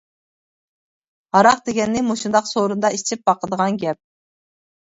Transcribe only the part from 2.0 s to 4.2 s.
مۇشۇنداق سورۇندا ئىچىپ باقىدىغان گەپ.